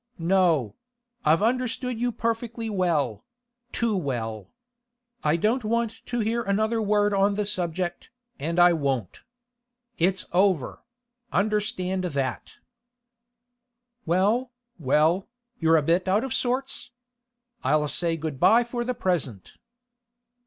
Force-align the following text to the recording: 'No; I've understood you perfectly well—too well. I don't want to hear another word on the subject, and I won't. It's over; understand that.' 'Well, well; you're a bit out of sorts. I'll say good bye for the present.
'No; 0.17 0.73
I've 1.23 1.43
understood 1.43 1.99
you 1.99 2.11
perfectly 2.11 2.71
well—too 2.71 3.95
well. 3.95 4.49
I 5.23 5.35
don't 5.35 5.63
want 5.63 6.03
to 6.07 6.21
hear 6.21 6.41
another 6.41 6.81
word 6.81 7.13
on 7.13 7.35
the 7.35 7.45
subject, 7.45 8.09
and 8.39 8.57
I 8.57 8.73
won't. 8.73 9.21
It's 9.99 10.25
over; 10.33 10.81
understand 11.31 12.05
that.' 12.05 12.57
'Well, 14.07 14.49
well; 14.79 15.27
you're 15.59 15.77
a 15.77 15.83
bit 15.83 16.07
out 16.07 16.23
of 16.23 16.33
sorts. 16.33 16.89
I'll 17.63 17.87
say 17.87 18.17
good 18.17 18.39
bye 18.39 18.63
for 18.63 18.83
the 18.83 18.95
present. 18.95 19.53